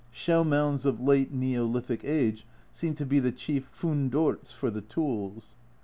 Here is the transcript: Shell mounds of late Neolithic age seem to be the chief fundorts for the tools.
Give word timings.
Shell 0.09 0.43
mounds 0.45 0.83
of 0.83 0.99
late 0.99 1.31
Neolithic 1.31 2.03
age 2.03 2.47
seem 2.71 2.95
to 2.95 3.05
be 3.05 3.19
the 3.19 3.31
chief 3.31 3.67
fundorts 3.67 4.51
for 4.51 4.71
the 4.71 4.81
tools. 4.81 5.53